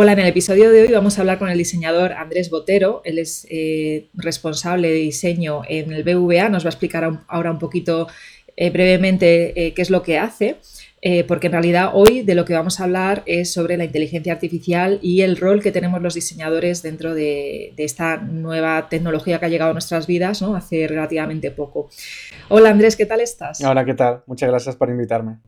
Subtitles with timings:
[0.00, 3.02] Hola, en el episodio de hoy vamos a hablar con el diseñador Andrés Botero.
[3.04, 6.48] Él es eh, responsable de diseño en el BVA.
[6.50, 8.06] Nos va a explicar ahora un poquito
[8.54, 10.58] eh, brevemente eh, qué es lo que hace.
[11.26, 15.00] porque en realidad hoy de lo que vamos a hablar es sobre la inteligencia artificial
[15.02, 19.70] y el rol que tenemos los diseñadores dentro de, esta nueva tecnología que ha llegado
[19.72, 20.54] a nuestras vidas ¿no?
[20.54, 21.90] hace relativamente poco.
[22.50, 23.60] Hola Andrés, ¿qué tal estás?
[23.64, 24.22] Hola, ¿qué tal?
[24.26, 25.38] Muchas gracias por invitarme.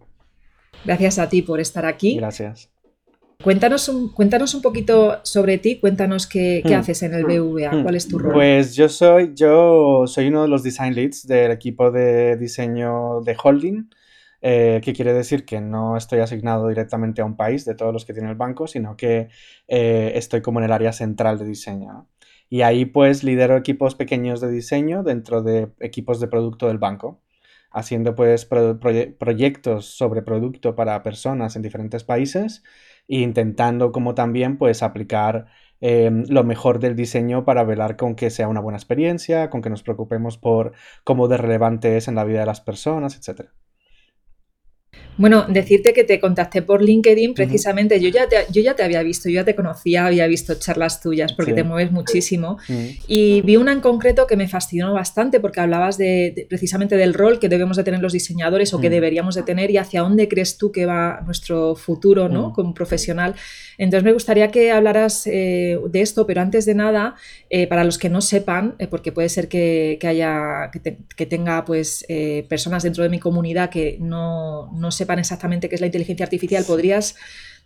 [0.85, 2.17] Gracias a ti por estar aquí.
[2.17, 2.69] Gracias.
[3.43, 6.73] Cuéntanos un, cuéntanos un poquito sobre ti, cuéntanos qué, hmm.
[6.75, 7.83] haces en el BVA, hmm.
[7.83, 8.35] cuál es tu rol.
[8.35, 13.37] Pues yo soy, yo soy uno de los design leads del equipo de diseño de
[13.43, 13.91] Holding,
[14.43, 18.05] eh, que quiere decir que no estoy asignado directamente a un país de todos los
[18.05, 19.29] que tiene el banco, sino que
[19.69, 22.09] eh, estoy como en el área central de diseño.
[22.51, 27.23] Y ahí pues lidero equipos pequeños de diseño dentro de equipos de producto del banco
[27.73, 32.63] haciendo pues proyectos sobre producto para personas en diferentes países
[33.11, 35.47] e intentando como también pues aplicar
[35.81, 39.71] em, lo mejor del diseño para velar con que sea una buena experiencia, con que
[39.71, 40.73] nos preocupemos por
[41.05, 43.51] cómo de relevante es en la vida de las personas, etc.
[45.21, 49.03] Bueno, decirte que te contacté por LinkedIn precisamente, yo, ya te, yo ya te había
[49.03, 52.57] visto, yo ya te conocía, había visto charlas tuyas porque te mueves muchísimo.
[53.07, 57.39] Y vi una en concreto que me fascinó bastante porque hablabas de, precisamente del rol
[57.39, 60.57] que debemos de tener los diseñadores o que deberíamos de tener y hacia dónde crees
[60.57, 62.55] tú que va nuestro futuro ¿no?
[62.55, 63.35] como profesional.
[63.77, 67.15] Entonces me gustaría que hablaras eh, de esto, pero antes de nada,
[67.49, 72.07] eh, para los que no sepan, eh, porque puede ser que, haya, que, tenga pues
[72.49, 76.65] personas dentro de mi comunidad que no, no sepan exactamente qué es la inteligencia artificial,
[76.65, 77.17] ¿podrías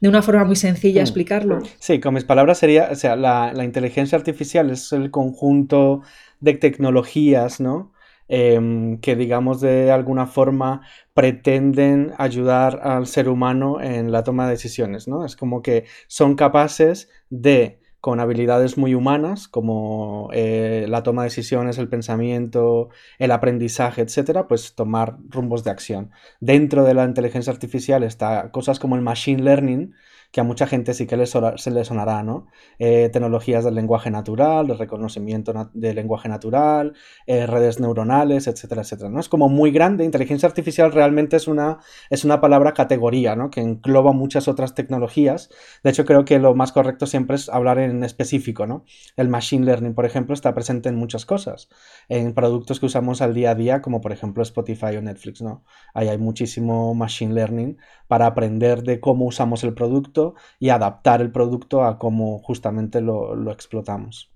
[0.00, 1.04] de una forma muy sencilla mm.
[1.04, 1.58] explicarlo?
[1.78, 6.02] Sí, con mis palabras sería, o sea, la, inteligencia artificial es el conjunto
[6.40, 7.92] de tecnologías, ¿no?
[8.26, 10.80] Em, que digamos de alguna forma
[11.12, 15.26] pretenden ayudar al ser humano en la toma de decisiones, ¿no?
[15.26, 21.30] Es como que son capaces de con habilidades muy humanas como eh, la toma de
[21.30, 26.10] decisiones, el pensamiento, el aprendizaje, etcétera, pues tomar rumbos de acción.
[26.38, 29.94] Dentro de la inteligencia artificial está cosas como el machine learning,
[30.34, 32.48] que a mucha gente sí que se le sonará, ¿no?
[32.80, 36.94] Eh, tecnologías del lenguaje natural, de reconocimiento del lenguaje natural,
[37.28, 39.20] eh, redes neuronales, etcétera, etcétera, ¿no?
[39.20, 40.04] Es como muy grande.
[40.04, 41.78] Inteligencia artificial realmente es una,
[42.10, 43.48] es una palabra categoría, ¿no?
[43.48, 45.50] Que engloba muchas otras tecnologías.
[45.84, 48.84] De hecho, creo que lo más correcto siempre es hablar en específico, ¿no?
[49.16, 51.68] El machine learning, por ejemplo, está presente en muchas cosas,
[52.08, 55.62] en productos que usamos al día a día, como por ejemplo Spotify o Netflix, ¿no?
[55.94, 57.78] Ahí hay muchísimo machine learning
[58.08, 60.23] para aprender de cómo usamos el producto,
[60.58, 64.30] y adaptar el producto a cómo justamente lo, explotamos.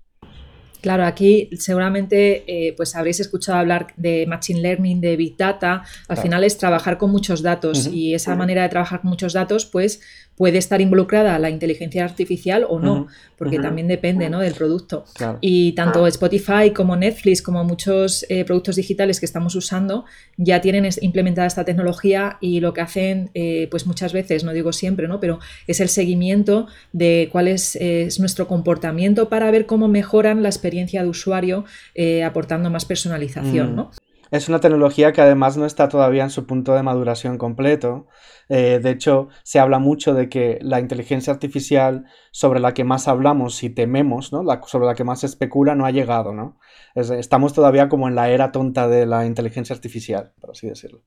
[0.81, 5.83] Claro, aquí seguramente eh, pues habréis escuchado hablar de Machine Learning, de Big Data.
[6.07, 9.65] Al final es trabajar con muchos datos y esa manera de trabajar con muchos datos
[9.65, 9.99] pues
[10.39, 13.07] puede estar involucrada la inteligencia artificial o no,
[13.37, 14.39] porque también depende ¿no?
[14.39, 15.03] del producto.
[15.41, 20.05] Y tanto Spotify como Netflix, como muchos eh, productos digitales que estamos usando,
[20.37, 24.71] ya tienen implementada esta tecnología y lo que hacen, eh, pues muchas veces, no digo
[24.71, 25.19] siempre, ¿no?
[25.19, 27.77] pero es el seguimiento de cuál es,
[28.17, 33.75] nuestro comportamiento para ver cómo mejoran la experiencia de usuario eh, aportando más personalización.
[33.75, 33.91] ¿no?
[34.31, 38.07] Es una tecnología que además no está todavía en su punto de maduración completo.
[38.47, 43.07] Eh, de hecho, se habla mucho de que la inteligencia artificial sobre la que más
[43.07, 44.43] hablamos y tememos, ¿no?
[44.67, 46.33] sobre la que más se especula, no ha llegado.
[46.33, 46.59] ¿no?
[46.95, 51.03] estamos todavía como en la era tonta de la inteligencia artificial, por así decirlo.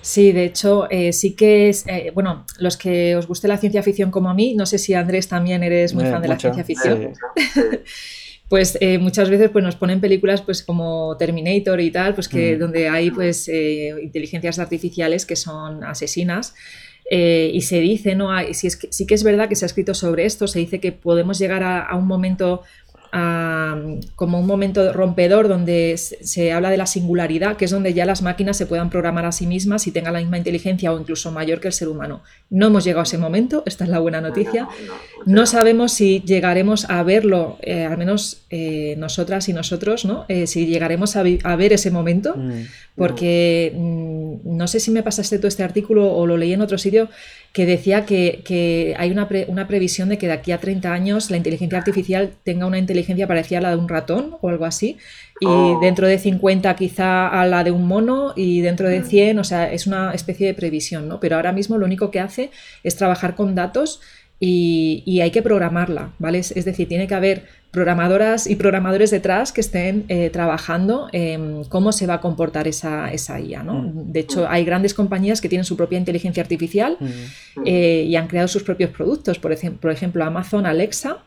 [0.00, 3.82] Sí, de hecho, eh, sí que es, eh, bueno, los que os guste la ciencia
[3.82, 6.64] ficción como a mí, no sé si Andrés también eres muy fan de la ciencia
[6.64, 7.12] ficción.
[8.48, 12.56] pues eh, muchas veces pues, nos ponen películas pues, como Terminator y tal, pues que
[12.56, 12.58] mm.
[12.58, 16.54] donde hay pues, eh, inteligencias artificiales que son asesinas.
[17.10, 18.28] Eh, y se dice, ¿no?
[18.52, 20.92] Si es sí que es verdad que se ha escrito sobre esto, se dice que
[20.92, 22.64] podemos llegar a un momento
[23.10, 28.22] como un momento rompedor donde se, habla de la singularidad, que es donde ya las
[28.22, 31.60] máquinas se puedan programar a sí mismas y tengan la misma inteligencia o incluso mayor
[31.60, 32.22] que el ser humano.
[32.50, 34.68] No hemos llegado a ese momento, esta es la buena noticia.
[35.26, 40.24] No sabemos si llegaremos a verlo, eh, al menos eh, nosotras y nosotros, ¿no?
[40.28, 42.66] Eh, si llegaremos a, ver ese momento, mm.
[42.96, 46.78] porque mm, no sé si me pasaste todo este artículo o lo leí en otro
[46.78, 47.08] sitio,
[47.52, 51.36] que decía que, hay una, una, previsión de que de aquí a 30 años la
[51.36, 54.98] inteligencia artificial tenga una inteligencia parecida a la de un ratón o algo así,
[55.40, 55.78] y oh.
[55.80, 59.40] dentro de 50 quizá a la de un mono y dentro de 100, mm.
[59.40, 61.20] o sea, es una especie de previsión, ¿no?
[61.20, 62.50] Pero ahora mismo lo único que hace
[62.82, 64.00] es trabajar con datos
[64.40, 66.38] y, hay que programarla, ¿vale?
[66.38, 71.90] Es, decir, tiene que haber programadoras y programadores detrás que estén eh, trabajando en cómo
[71.90, 73.82] se va a comportar esa, esa IA, ¿no?
[73.82, 74.12] Mm.
[74.12, 77.62] De hecho, hay grandes compañías que tienen su propia inteligencia artificial mm.
[77.64, 79.40] eh, y han creado sus propios productos.
[79.40, 81.18] Por, ejemplo, por ejemplo, Amazon Alexa,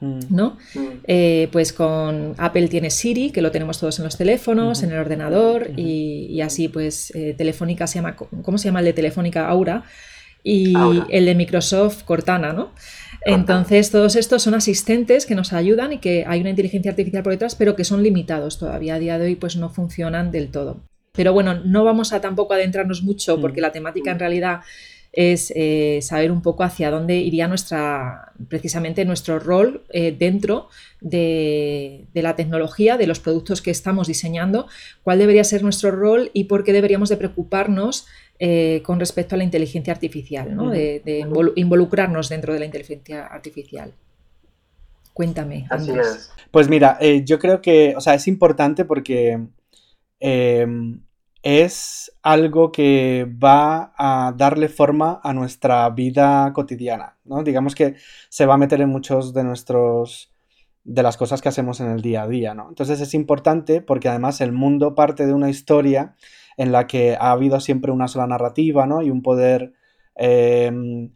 [0.00, 0.20] mm.
[0.28, 0.58] ¿no?
[1.04, 4.98] Eh, pues con Apple tiene Siri, que lo tenemos todos en los teléfonos, en el
[4.98, 9.48] ordenador, y, y, así, pues Telefónica se llama, ¿cómo se llama el de Telefónica?
[9.48, 9.84] Aura
[10.48, 10.72] y
[11.10, 12.70] el de Microsoft Cortana, ¿no?
[13.26, 17.32] Entonces, todos estos son asistentes que nos ayudan y que hay una inteligencia artificial por
[17.32, 18.94] detrás, pero que son limitados todavía.
[18.94, 20.80] A día de hoy, pues no funcionan del todo.
[21.12, 23.40] Pero bueno, no vamos a tampoco adentrarnos mucho mm.
[23.42, 24.60] porque la temática en realidad
[25.12, 30.68] es eh, saber un poco hacia dónde iría nuestra, precisamente nuestro rol eh, dentro
[31.00, 34.68] de, de, la tecnología, de los productos que estamos diseñando,
[35.02, 38.06] cuál debería ser nuestro rol y por qué deberíamos de preocuparnos
[38.38, 40.70] eh, con respecto a la inteligencia artificial, ¿no?
[40.70, 41.26] de,
[41.56, 43.92] involucrarnos dentro de la inteligencia artificial.
[45.12, 45.66] Cuéntame.
[45.68, 46.30] Así es.
[46.52, 49.40] Pues mira, eh, yo creo que, o sea, es importante porque
[50.20, 51.00] em,
[51.42, 57.42] es algo que va a darle forma a nuestra vida cotidiana, ¿no?
[57.42, 57.96] Digamos que
[58.28, 60.32] se va a meter en muchos de nuestros
[60.84, 62.68] de las cosas que hacemos en el día a día, ¿no?
[62.68, 66.14] Entonces es importante porque además el mundo parte de una historia
[66.58, 69.00] en la que ha habido siempre una sola narrativa, ¿no?
[69.00, 69.72] Y un poder
[70.16, 71.12] em,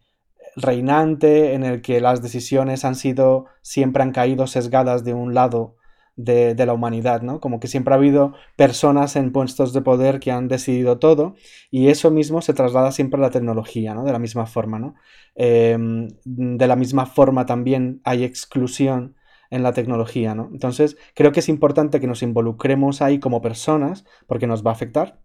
[0.57, 5.77] reinante en el que las decisiones han sido, siempre han caído sesgadas de un lado
[6.17, 7.41] de, la humanidad, ¿no?
[7.41, 11.35] Como que siempre ha habido personas en puestos de poder que han decidido todo
[11.71, 14.05] y eso mismo se traslada siempre a la tecnología, ¿no?
[14.05, 14.95] De la misma forma, ¿no?
[15.35, 19.17] Em, de la misma forma también hay exclusión
[19.51, 20.49] en la tecnología, ¿no?
[20.53, 24.75] Entonces, creo que es importante que nos involucremos ahí como personas porque nos va a
[24.75, 25.21] afectar,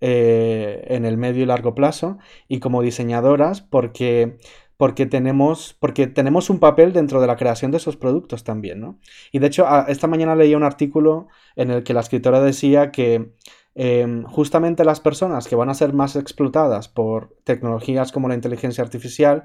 [0.00, 2.18] eh, en el medio y largo plazo
[2.48, 4.38] y como diseñadoras porque,
[4.76, 8.98] porque, tenemos, porque tenemos un papel dentro de la creación de esos productos también, ¿no?
[9.30, 13.34] Y de hecho, esta mañana leía un artículo en el que la escritora decía que
[13.74, 18.82] em, justamente las personas que van a ser más explotadas por tecnologías como la inteligencia
[18.82, 19.44] artificial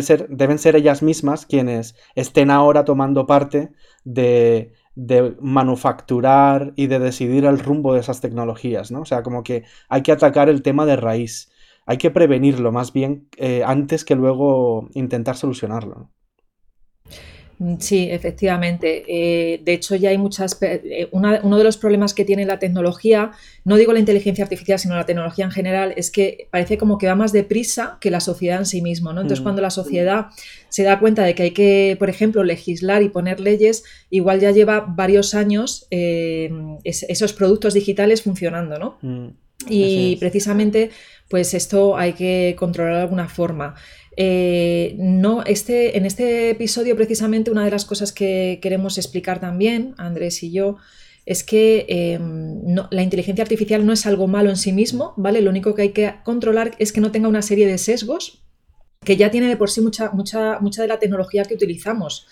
[0.00, 3.72] ser, deben ser ellas mismas quienes estén ahora tomando parte
[4.04, 9.02] de de manufacturar y de decidir el rumbo de esas tecnologías, ¿no?
[9.02, 11.50] O sea, como que hay que atacar el tema de raíz,
[11.86, 16.10] hay que prevenirlo más bien eh, antes que luego intentar solucionarlo.
[17.62, 19.04] Mm, sí, efectivamente.
[19.06, 20.58] Eh, de hecho, ya hay muchas.
[20.62, 23.30] Eh, uno de los problemas que tiene la tecnología,
[23.64, 27.06] no digo la inteligencia artificial, sino la tecnología en general, es que parece como que
[27.06, 29.12] va más deprisa que la sociedad en sí misma.
[29.12, 29.20] ¿no?
[29.20, 29.44] Entonces, mm.
[29.44, 30.26] cuando la sociedad
[30.70, 34.50] se da cuenta de que hay que, por ejemplo, legislar y poner leyes, igual ya
[34.50, 36.50] lleva varios años eh,
[36.82, 38.98] esos productos digitales funcionando, ¿no?
[39.02, 39.28] Mm,
[39.68, 40.90] y precisamente,
[41.32, 43.74] pues esto hay que controlar de alguna forma.
[44.18, 49.94] Eh, no, este, en este episodio, precisamente, una de las cosas que queremos explicar también,
[49.96, 50.76] Andrés y yo,
[51.24, 55.40] es que em, la inteligencia artificial no es algo malo en sí mismo, ¿vale?
[55.40, 58.44] Lo único que hay que controlar es que no tenga una serie de sesgos
[59.02, 62.26] que ya tiene de por sí mucha, mucha, mucha de la tecnología que utilizamos.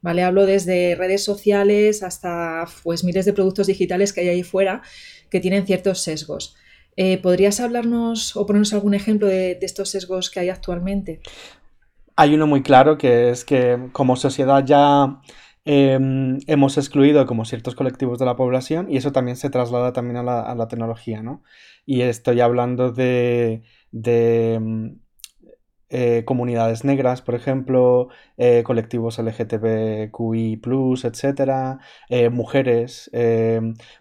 [0.00, 0.22] ¿Vale?
[0.22, 4.80] Hablo desde redes sociales hasta pues, miles de productos digitales que hay ahí fuera
[5.28, 6.56] que tienen ciertos sesgos.
[6.96, 11.20] Eh, ¿Podrías hablarnos o ponernos algún ejemplo de, estos sesgos que hay actualmente?
[12.16, 15.20] Hay uno muy claro que es que como sociedad ya
[15.66, 20.16] em, hemos excluido como ciertos colectivos de la población y eso también se traslada también
[20.16, 21.42] a la, tecnología, ¿no?
[21.84, 23.62] Y estoy hablando de
[23.92, 24.98] em,
[25.88, 30.60] eh, comunidades negras, por ejemplo, eh, colectivos LGTBQI,
[31.04, 31.78] etcétera,
[32.08, 33.08] eh, mujeres,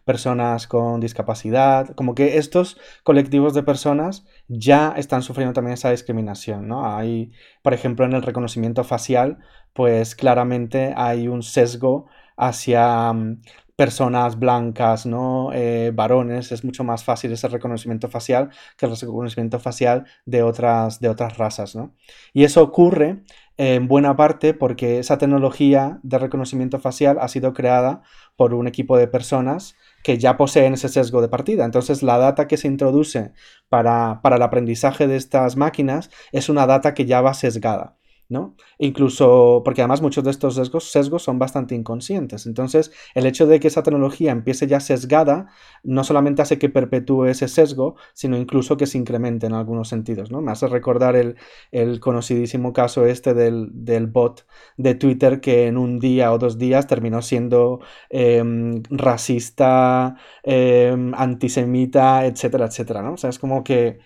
[0.04, 6.68] personas con discapacidad, como que estos colectivos de personas ya están sufriendo también esa discriminación,
[6.68, 6.96] ¿no?
[6.96, 9.38] Hay, por ejemplo, en el reconocimiento facial,
[9.74, 13.42] pues claramente hay un sesgo hacia mm,
[13.76, 15.52] personas blancas, ¿no?
[15.54, 21.00] Eh, varones, es mucho más fácil ese reconocimiento facial que el reconocimiento facial de otras,
[21.00, 21.94] de otras razas, ¿no?
[22.34, 23.24] Y eso ocurre
[23.58, 28.02] en buena parte porque esa tecnología de reconocimiento facial ha sido creada
[28.36, 31.66] por un equipo de personas que ya poseen ese sesgo de partida.
[31.66, 33.34] Entonces, la data que se introduce
[33.70, 37.98] para, para el aprendizaje de estas máquinas es una data que ya va sesgada.
[38.30, 38.56] ¿No?
[38.80, 42.46] Incluso, porque además muchos de estos sesgos, son bastante inconscientes.
[42.46, 45.48] Entonces, el hecho de que esa tecnología empiece ya sesgada,
[45.84, 50.32] no solamente hace que perpetúe ese sesgo, sino incluso que se incremente en algunos sentidos,
[50.32, 50.42] ¿no?
[50.42, 54.46] Me hace recordar el, conocidísimo caso este del, bot
[54.78, 57.80] de Twitter que en un día o dos días terminó siendo
[58.10, 63.14] em, racista, em, antisemita, etcétera, etcétera, ¿no?
[63.14, 64.00] O sea, es como que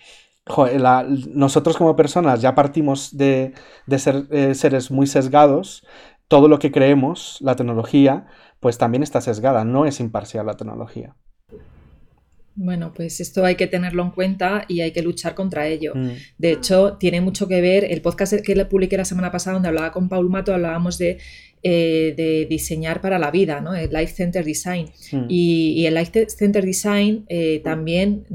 [1.34, 3.54] nosotros como personas ya partimos de,
[3.98, 5.86] ser eh, seres muy sesgados,
[6.28, 8.28] todo lo que creemos, la tecnología,
[8.60, 11.16] pues también está sesgada, no es imparcial la tecnología.
[12.62, 15.94] Bueno, pues esto hay que tenerlo en cuenta y hay que luchar contra ello.
[15.96, 16.10] Mm.
[16.38, 19.70] De hecho, tiene mucho que ver, el podcast que le publiqué la semana pasada donde
[19.70, 21.20] hablaba con Paul Mato, hablábamos de,
[21.64, 23.76] eh, diseñar para la vida, ¿no?
[23.76, 24.92] el Life Center Design.
[25.12, 25.26] Mm.
[25.30, 28.26] Y, el Life Center Design eh, también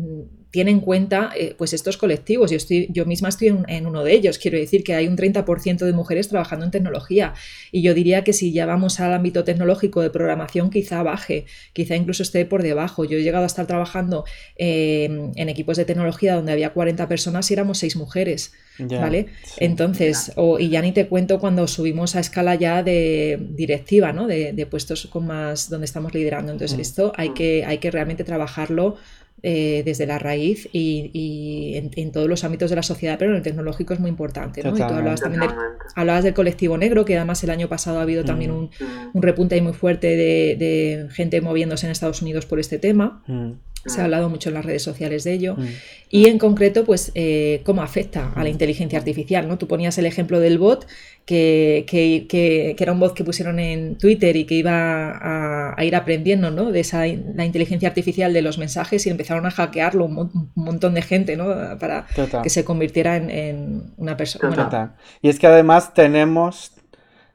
[0.54, 2.52] tiene en cuenta eh, pues estos colectivos.
[2.52, 4.38] Yo, estoy, yo misma estoy en, uno de ellos.
[4.38, 7.34] Quiero decir que hay un 30% de mujeres trabajando en tecnología.
[7.72, 11.96] Y yo diría que si ya vamos al ámbito tecnológico de programación, quizá baje, quizá
[11.96, 13.04] incluso esté por debajo.
[13.04, 17.50] Yo he llegado a estar trabajando eh, en equipos de tecnología donde había 40 personas
[17.50, 18.52] y éramos 6 mujeres.
[18.78, 19.26] ¿Vale?
[19.58, 24.26] Entonces, y ya ni te cuento cuando subimos a escala ya de directiva, ¿no?
[24.26, 26.52] De, puestos con más donde estamos liderando.
[26.52, 26.80] Entonces, mm.
[26.80, 28.96] esto hay que, hay que realmente trabajarlo
[29.42, 33.42] eh, desde la raíz y, en, todos los ámbitos de la sociedad, pero en el
[33.42, 34.62] tecnológico es muy importante.
[34.62, 34.70] ¿no?
[34.70, 35.50] Y tú hablabas también del,
[35.94, 38.70] hablabas del colectivo negro, que además el año pasado ha habido también mm.
[39.12, 43.22] un, repunte muy fuerte de, gente moviéndose en Estados Unidos por este tema.
[43.26, 43.52] Mm.
[43.86, 45.56] Se ha hablado mucho en las redes sociales de ello.
[45.56, 45.66] Mm.
[46.10, 49.48] Y en concreto, pues, eh, cómo afecta a la inteligencia artificial.
[49.48, 49.58] ¿no?
[49.58, 50.86] Tú ponías el ejemplo del bot,
[51.24, 56.50] que, que, era un bot que pusieron en Twitter y que iba a, ir aprendiendo
[56.50, 56.70] ¿no?
[56.70, 61.02] de esa, la inteligencia artificial de los mensajes y empezaron a hackearlo un, montón de
[61.02, 61.46] gente ¿no?
[61.78, 62.06] para
[62.42, 64.94] que se convirtiera en, una persona.
[65.20, 66.72] Y es que además tenemos,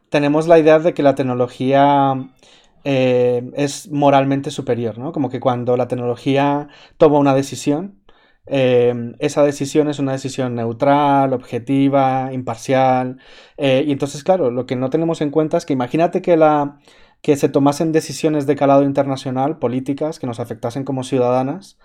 [0.09, 2.13] tenemos la idea de que la tecnología
[2.83, 5.11] eh, es moralmente superior, ¿no?
[5.11, 6.67] Como que cuando la tecnología
[6.97, 8.01] toma una decisión,
[8.45, 13.17] eh, esa decisión es una decisión neutral, objetiva, imparcial.
[13.57, 16.79] Eh, y entonces, claro, lo que no tenemos en cuenta es que imagínate que, la,
[17.21, 21.77] que se tomasen decisiones de calado internacional, políticas, que nos afectasen como ciudadanas,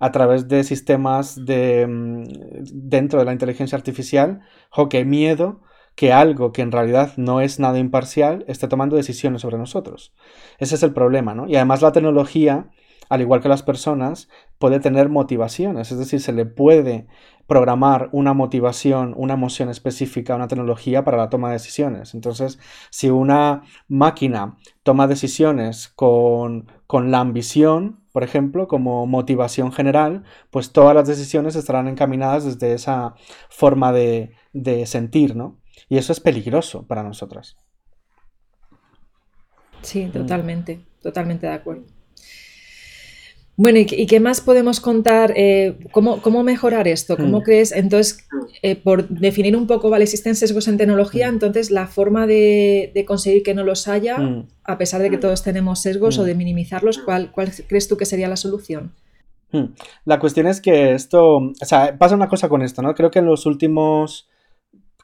[0.00, 2.24] a través de sistemas de, mm,
[2.72, 4.40] dentro de la inteligencia artificial.
[4.70, 5.60] ¡Jo, qué miedo!
[5.96, 10.14] Que algo que en realidad no es nada imparcial esté tomando decisiones sobre nosotros.
[10.58, 11.48] Ese es el problema, ¿no?
[11.48, 12.68] Y además la tecnología,
[13.08, 17.06] al igual que las personas, puede tener motivaciones, es decir, se le puede
[17.46, 22.12] programar una motivación, una emoción específica una tecnología para la toma de decisiones.
[22.14, 22.58] Entonces,
[22.90, 30.72] si una máquina toma decisiones con, con la ambición, por ejemplo, como motivación general, pues
[30.72, 33.14] todas las decisiones estarán encaminadas desde esa
[33.48, 35.58] forma de, de sentir, ¿no?
[35.88, 37.56] Y eso es peligroso para nosotras.
[39.82, 41.84] Sí, totalmente, totalmente de acuerdo.
[43.58, 45.32] Bueno, ¿y, qué más podemos contar?
[45.34, 47.16] Eh, ¿cómo, mejorar esto?
[47.16, 47.42] ¿Cómo mm.
[47.42, 47.72] crees?
[47.72, 48.26] Entonces,
[48.62, 50.04] eh, por definir un poco, ¿vale?
[50.04, 51.34] Existen sesgos en tecnología, mm.
[51.34, 54.46] entonces la forma de, conseguir que no los haya, mm.
[54.64, 58.04] a pesar de que todos tenemos sesgos o de minimizarlos, ¿cuál, ¿cuál, crees tú que
[58.04, 58.92] sería la solución?
[60.04, 62.94] La cuestión es que esto, o sea, pasa una cosa con esto, ¿no?
[62.94, 64.28] Creo que en los últimos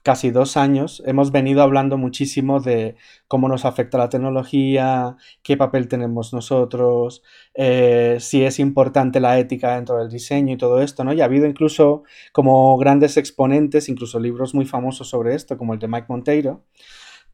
[0.02, 2.96] casi dos años hemos venido hablando muchísimo de
[3.28, 7.22] cómo nos afecta la tecnología, qué papel tenemos nosotros,
[7.54, 11.12] eh, si es importante la ética dentro del diseño y todo esto, ¿no?
[11.12, 15.78] Y ha habido incluso como grandes exponentes, incluso libros muy famosos sobre esto, como el
[15.78, 16.64] de Mike Monteiro.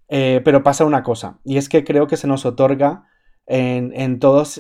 [0.09, 3.05] Eh, pero pasa una cosa, y es que creo que se nos otorga
[3.47, 4.59] en, todas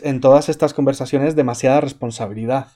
[0.48, 2.68] estas conversaciones demasiada responsabilidad,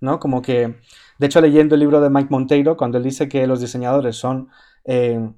[0.00, 0.18] ¿no?
[0.18, 0.76] Como que,
[1.18, 4.48] de hecho, leyendo el libro de Mike Monteiro, cuando él dice que los diseñadores son
[4.84, 5.30] eh,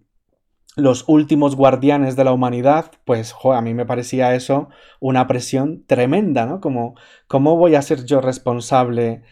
[0.76, 4.68] los últimos guardianes de la humanidad, pues a mí me parecía eso
[5.00, 6.60] una presión tremenda, ¿no?
[6.60, 6.94] Como,
[7.26, 9.22] ¿cómo voy a ser yo responsable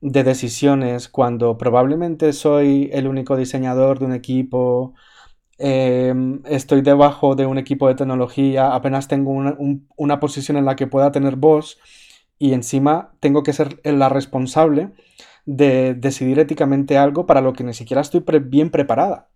[0.00, 4.94] de decisiones cuando probablemente soy el único diseñador de un equipo,
[5.58, 9.56] em, estoy debajo de un equipo de tecnología, apenas tengo una,
[9.96, 11.78] una, posición en la que pueda tener voz
[12.38, 14.92] y encima tengo que ser la responsable
[15.46, 19.29] de decidir éticamente algo para lo que ni siquiera estoy bien preparada.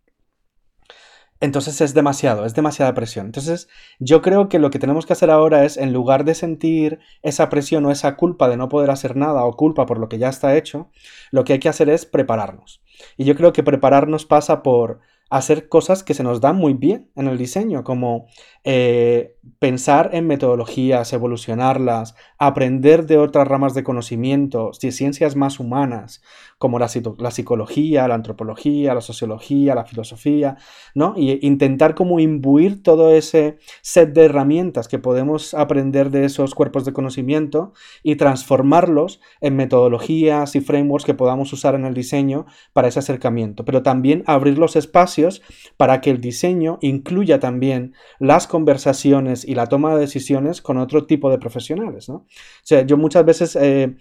[1.41, 3.27] Entonces es demasiado, es demasiada presión.
[3.27, 7.01] Entonces yo creo que lo que tenemos que hacer ahora es, en lugar de sentir
[7.23, 10.19] esa presión o esa culpa de no poder hacer nada o culpa por lo que
[10.19, 10.91] ya está hecho,
[11.31, 12.83] lo que hay que hacer es prepararnos.
[13.17, 15.01] Y yo creo que prepararnos pasa por
[15.31, 18.27] hacer cosas que se nos dan muy bien en el diseño, como
[18.63, 26.23] eh, pensar en metodologías, evolucionarlas, aprender de otras ramas de conocimiento, de ciencias más humanas,
[26.65, 30.57] como la, psicología, la antropología, la sociología, la filosofía,
[30.95, 31.13] ¿no?
[31.15, 36.87] Y intentar como imbuir todo ese set de herramientas que podemos aprender de esos cuerpos
[36.87, 42.89] de conocimiento y transformarlos en metodologías y frameworks que podamos usar en el diseño para
[42.89, 45.43] ese acercamiento, pero también abrir los espacios
[45.77, 51.05] para que el diseño incluya también las conversaciones y la toma de decisiones con otro
[51.05, 52.15] tipo de profesionales, ¿no?
[52.15, 52.27] O
[52.63, 53.97] sea, yo muchas veces eh,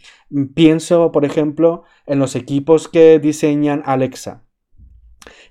[0.55, 4.43] pienso, por ejemplo, en los equipos que diseñan Alexa.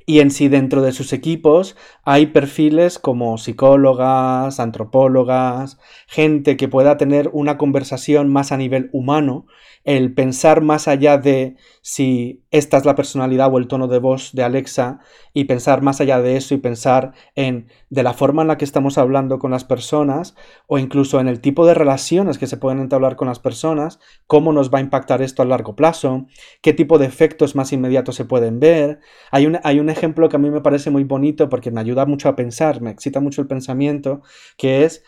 [0.04, 6.96] Y en sí dentro de sus equipos hay perfiles como psicólogas, antropólogas, gente que pueda
[6.96, 9.46] tener una conversación más a nivel humano
[9.84, 14.30] el pensar más allá de si esta es la personalidad o el tono de voz
[14.32, 15.00] de Alexa
[15.34, 18.64] y pensar más allá de eso y pensar en de la forma en la que
[18.64, 20.36] estamos hablando con las personas
[20.68, 24.52] o incluso en el tipo de relaciones que se pueden entablar con las personas, cómo
[24.52, 26.26] nos va a impactar esto a largo plazo,
[26.60, 29.00] qué tipo de efectos más inmediatos se pueden ver.
[29.32, 32.06] Hay un, hay un ejemplo que a mí me parece muy bonito porque me ayuda
[32.06, 34.22] mucho a pensar, me excita mucho el pensamiento,
[34.56, 35.02] que es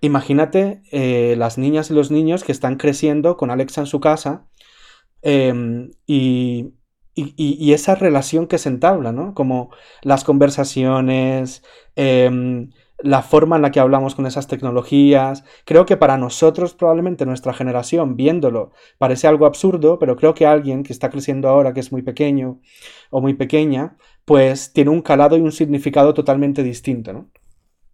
[0.00, 4.46] Imagínate eh, las niñas y los niños que están creciendo con Alexa en su casa
[5.22, 6.74] em, y,
[7.72, 9.34] esa relación que se entabla, ¿no?
[9.34, 9.70] Como
[10.02, 11.62] las conversaciones,
[11.96, 15.44] em, la forma en la que hablamos con esas tecnologías.
[15.64, 20.82] Creo que para nosotros, probablemente nuestra generación, viéndolo, parece algo absurdo, pero creo que alguien
[20.82, 22.60] que está creciendo ahora, que es muy pequeño
[23.10, 27.30] o muy pequeña, pues tiene un calado y un significado totalmente distinto, ¿no?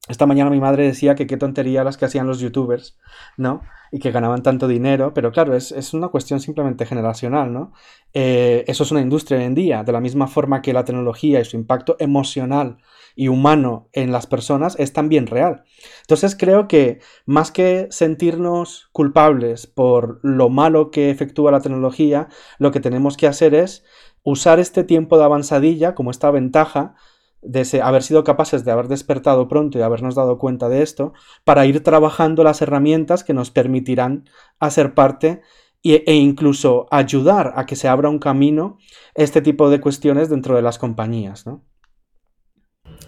[0.08, 2.98] Esta mañana mi madre decía que qué tontería las que hacían los youtubers,
[3.36, 3.62] ¿no?
[3.92, 7.72] Y que ganaban tanto dinero, pero claro, es, una cuestión simplemente generacional, ¿no?
[8.12, 11.38] Eh, eso es una industria hoy en día, de la misma forma que la tecnología
[11.40, 12.78] y su impacto emocional
[13.14, 15.62] y humano en las personas es también real.
[16.00, 22.26] Entonces creo que más que sentirnos culpables por lo malo que efectúa la tecnología,
[22.58, 23.84] lo que tenemos que hacer es
[24.24, 26.96] usar este tiempo de avanzadilla como esta ventaja
[27.42, 31.12] de haber sido capaces de haber despertado pronto y habernos dado cuenta de esto,
[31.44, 35.42] para ir trabajando las herramientas que nos permitirán hacer parte
[35.84, 38.78] e, incluso ayudar a que se abra un camino
[39.14, 41.44] este tipo de cuestiones dentro de las compañías.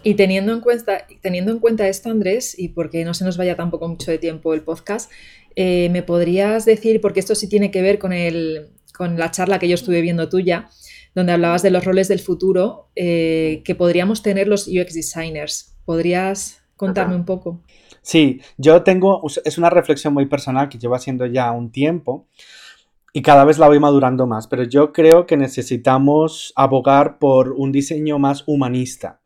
[0.03, 3.55] Y teniendo en, cuenta, teniendo en cuenta esto, Andrés, y porque no se nos vaya
[3.55, 5.09] tampoco mucho de tiempo el podcast,
[5.55, 9.57] eh, ¿me podrías decir, porque esto sí tiene que ver con, el, con la charla
[9.57, 10.69] que yo estuve viendo tuya,
[11.15, 15.75] donde hablabas de los roles del futuro eh, que podríamos tener los UX designers.
[15.85, 17.61] ¿Podrías contarme un poco?
[18.01, 22.27] Sí, yo tengo, es una reflexión muy personal que llevo haciendo ya un tiempo
[23.13, 27.71] y cada vez la voy madurando más, pero yo creo que necesitamos abogar por un
[27.71, 29.21] diseño más humanista.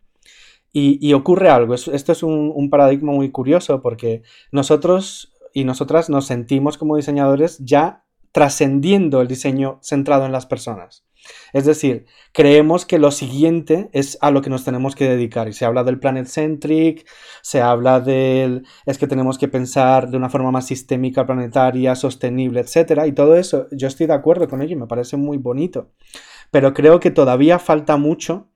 [0.72, 4.22] Y, ocurre algo, esto es un, un paradigma muy curioso porque
[4.52, 11.09] nosotros y nosotras nos sentimos como diseñadores ya trascendiendo el diseño centrado en las personas.
[11.54, 15.48] Es decir, creemos que lo siguiente es a lo que nos tenemos que dedicar.
[15.48, 17.08] Y se habla del planet centric,
[17.42, 22.62] se habla del es que tenemos que pensar de una forma más sistémica, planetaria, sostenible,
[22.62, 23.06] etc.
[23.08, 25.92] Y todo eso, yo estoy de acuerdo con ello y me parece muy bonito.
[26.52, 28.50] Pero creo que todavía falta mucho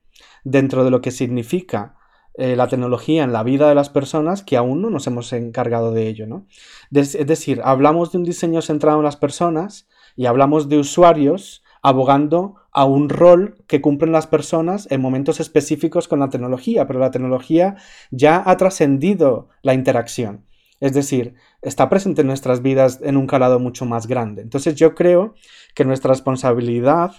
[0.44, 1.96] dentro de lo que significa
[2.36, 5.92] eh, la tecnología en la vida de las personas que aún no nos hemos encargado
[5.92, 6.48] de ello, ¿no?
[6.92, 12.56] Es decir, hablamos de un diseño centrado en las personas y hablamos de usuarios abogando
[12.72, 17.12] a un rol que cumplen las personas en momentos específicos con la tecnología, pero la
[17.12, 17.76] tecnología
[18.10, 20.46] ya ha trascendido la interacción.
[20.80, 24.42] Es decir, está presente en nuestras vidas en un calado mucho más grande.
[24.42, 25.36] Entonces yo creo
[25.76, 27.12] que nuestra responsabilidad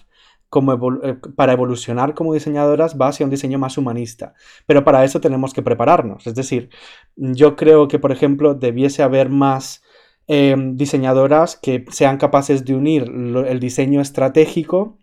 [0.48, 4.34] como eh, para evolucionar como diseñadoras va hacia un diseño más humanista.
[4.66, 6.26] Pero para eso tenemos que prepararnos.
[6.26, 6.70] Es decir,
[7.16, 9.82] yo creo que, por ejemplo, debiese haber más
[10.26, 14.98] em, diseñadoras que sean capaces de unir el diseño estratégico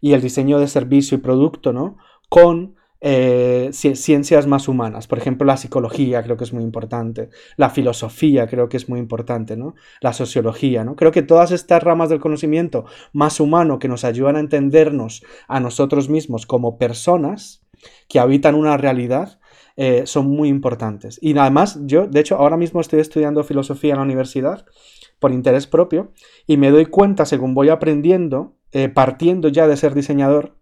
[0.00, 1.96] y el diseño de servicio y producto, ¿no?
[2.28, 5.08] Con eh, ciencias más humanas.
[5.08, 9.00] Por ejemplo, la psicología creo que es muy importante, la filosofía creo que es muy
[9.00, 9.74] importante, ¿no?
[10.00, 10.94] La sociología, ¿no?
[10.94, 15.58] Creo que todas estas ramas del conocimiento más humano que nos ayudan a entendernos a
[15.58, 17.66] nosotros mismos como personas
[18.08, 19.40] que habitan una realidad,
[19.76, 21.18] eh, son muy importantes.
[21.22, 24.66] Y además, yo, de hecho, ahora mismo estoy estudiando filosofía en la universidad
[25.18, 26.12] por interés propio
[26.46, 30.58] y me doy cuenta, según voy aprendiendo, eh, partiendo ya de ser diseñador,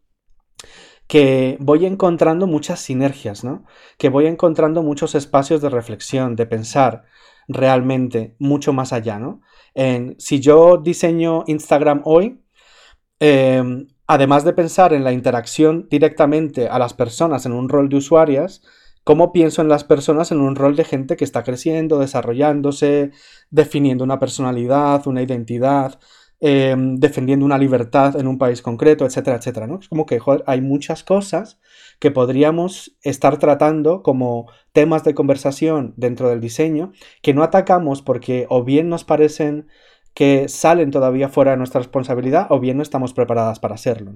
[1.10, 3.64] que voy encontrando muchas sinergias, ¿no?
[3.98, 7.02] Que voy encontrando muchos espacios de reflexión, de pensar
[7.48, 9.40] realmente mucho más allá, ¿no?
[9.74, 12.44] En, si yo diseño Instagram hoy,
[13.18, 17.96] em, además de pensar en la interacción directamente a las personas en un rol de
[17.96, 18.62] usuarias,
[19.10, 23.10] cómo pienso en las personas en un rol de gente que está creciendo, desarrollándose,
[23.50, 25.98] definiendo una personalidad, una identidad,
[26.38, 29.80] em, defendiendo una libertad en un país concreto, etcétera, etcétera, ¿no?
[29.80, 31.58] Es como que hay muchas cosas
[31.98, 38.46] que podríamos estar tratando como temas de conversación dentro del diseño que no atacamos porque
[38.48, 39.66] o bien nos parecen
[40.14, 44.12] que salen todavía fuera de nuestra responsabilidad o bien no estamos preparadas para hacerlo.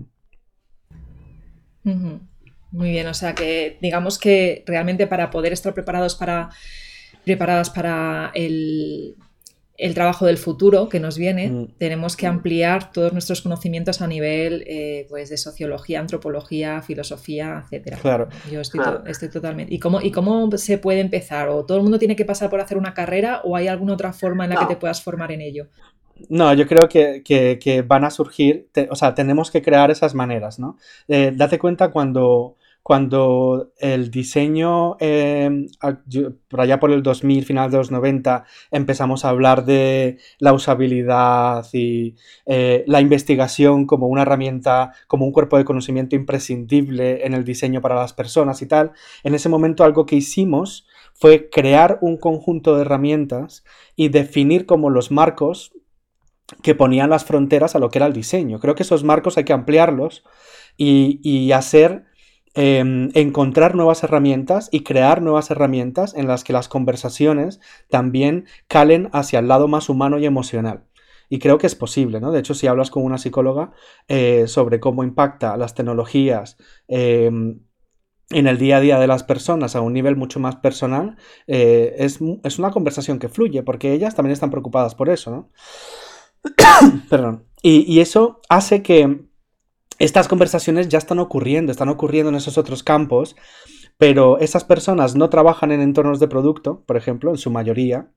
[2.74, 6.50] Muy bien, o sea que digamos que realmente para poder estar preparados para
[7.24, 9.14] preparadas para el,
[9.94, 11.68] trabajo del futuro que nos viene, mm.
[11.78, 17.98] tenemos que ampliar todos nuestros conocimientos a nivel eh, pues de sociología, antropología, filosofía, etcétera.
[17.98, 18.28] Claro.
[18.50, 18.80] Yo estoy,
[19.32, 19.72] totalmente.
[19.72, 21.50] ¿Y cómo, ¿Y cómo se puede empezar?
[21.50, 24.12] ¿O todo el mundo tiene que pasar por hacer una carrera o hay alguna otra
[24.12, 25.68] forma en la que te puedas formar en ello?
[26.28, 30.76] No, yo creo que, van a surgir, o sea, tenemos que crear esas maneras, ¿no?
[31.06, 35.68] Eh, date cuenta cuando cuando el diseño, eh,
[36.48, 41.64] por allá por el 2000, final de los 90, empezamos a hablar de la usabilidad
[41.72, 47.42] y eh, la investigación como una herramienta, como un cuerpo de conocimiento imprescindible en el
[47.42, 48.92] diseño para las personas y tal,
[49.22, 53.64] en ese momento algo que hicimos fue crear un conjunto de herramientas
[53.96, 55.72] y definir como los marcos
[56.62, 58.60] que ponían las fronteras a lo que era el diseño.
[58.60, 60.22] Creo que esos marcos hay que ampliarlos
[60.76, 62.12] y, y hacer
[62.56, 67.58] Em, encontrar nuevas herramientas y crear nuevas herramientas en las que las conversaciones
[67.90, 70.84] también calen hacia el lado más humano y emocional.
[71.28, 72.30] Y creo que es posible, ¿no?
[72.30, 73.72] De hecho, si hablas con una psicóloga
[74.06, 77.58] eh, sobre cómo impacta las tecnologías em,
[78.30, 81.16] en el día a día de las personas a un nivel mucho más personal,
[81.48, 85.50] eh, es, es, una conversación que fluye, porque ellas también están preocupadas por eso, ¿no?
[87.10, 87.46] Perdón.
[87.62, 89.26] y eso hace que
[90.04, 93.36] estas conversaciones ya están ocurriendo, están ocurriendo en esos otros campos,
[93.96, 98.10] pero esas personas no trabajan en entornos de producto, por ejemplo, en su mayoría,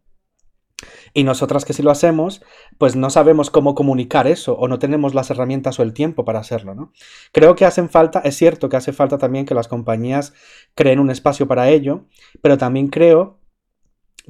[1.14, 2.44] y nosotras que sí lo hacemos,
[2.78, 6.40] pues no sabemos cómo comunicar eso o no tenemos las herramientas o el tiempo para
[6.40, 6.92] hacerlo, ¿no?
[7.32, 10.34] Creo que hacen falta, es cierto que hace falta también que las compañías
[10.76, 12.06] creen un espacio para ello,
[12.42, 13.37] pero también creo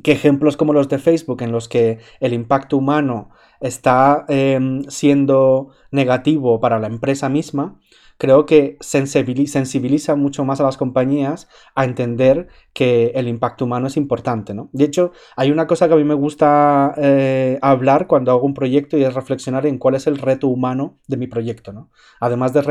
[0.04, 3.30] que ejemplos como los de Facebook en los que el impacto humano
[3.60, 7.80] está em, siendo negativo para la empresa misma,
[8.18, 13.98] creo que sensibiliza, mucho más a las compañías a entender que el impacto humano es
[13.98, 14.54] importante.
[14.54, 14.70] ¿no?
[14.74, 18.54] De hecho, hay una cosa que a mí me gusta eh, hablar cuando hago un
[18.54, 21.74] proyecto y es reflexionar en cuál es el reto humano de mi proyecto.
[21.74, 21.90] ¿no?
[22.20, 22.62] Además de,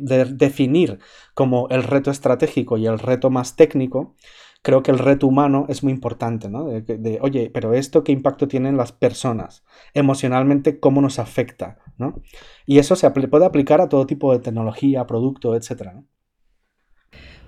[0.00, 0.98] de definir
[1.34, 4.14] como el reto estratégico y el reto más técnico,
[4.66, 6.64] creo que el reto humano es muy importante, ¿no?
[6.64, 12.20] De, oye, pero esto qué impacto tiene en las personas, emocionalmente, cómo nos afecta, ¿no?
[12.66, 16.08] Y eso se puede aplicar a todo tipo de tecnología, producto, etcétera, ¿no?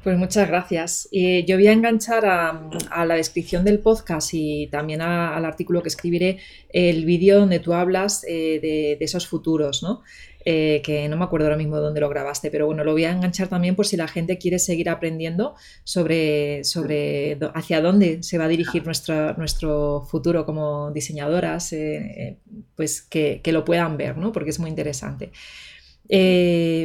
[0.05, 1.09] Pues muchas gracias.
[1.11, 5.89] Y yo voy a enganchar a, la descripción del podcast y también al artículo que
[5.89, 10.03] escribiré el vídeo donde tú hablas eh, de, esos futuros, ¿no?
[10.51, 13.05] Eh, que no me acuerdo ahora mismo de dónde lo grabaste, pero bueno, lo voy
[13.05, 18.39] a enganchar también por si la gente quiere seguir aprendiendo sobre, sobre hacia dónde se
[18.39, 22.39] va a dirigir nuestro, nuestro futuro como diseñadoras, eh, eh,
[22.77, 24.33] pues que, lo puedan ver, ¿no?
[24.33, 25.33] Porque es muy interesante.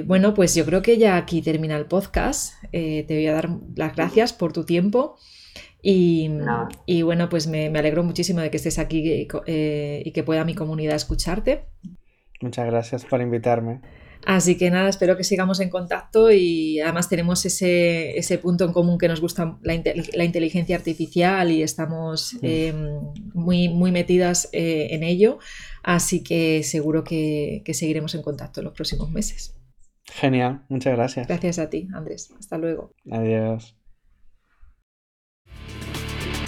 [0.07, 2.55] bueno, pues yo creo que ya aquí termina el podcast.
[2.69, 5.15] te voy a dar las gracias por tu tiempo.
[5.81, 6.27] Y,
[7.03, 9.25] bueno, pues me, me, alegro muchísimo de que estés aquí
[10.05, 11.63] y que pueda mi comunidad escucharte.
[12.43, 13.79] Muchas gracias por invitarme.
[14.25, 18.97] Así que nada, espero que sigamos en contacto y además tenemos ese, punto en común
[18.97, 19.73] que nos gusta la,
[20.25, 22.99] inteligencia artificial y estamos em,
[23.33, 25.39] muy, muy metidas eh, en ello.
[25.83, 29.55] Así que seguro que, que seguiremos en contacto en los próximos meses.
[30.05, 31.27] Genial, muchas gracias.
[31.27, 32.33] Gracias a ti, Andrés.
[32.37, 32.93] Hasta luego.
[33.09, 33.77] Adiós.